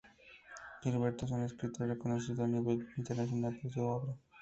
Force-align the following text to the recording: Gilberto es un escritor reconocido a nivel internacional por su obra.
Gilberto 0.81 1.25
es 1.27 1.31
un 1.31 1.43
escritor 1.43 1.87
reconocido 1.89 2.43
a 2.43 2.47
nivel 2.47 2.87
internacional 2.97 3.55
por 3.61 3.71
su 3.71 3.81
obra. 3.83 4.17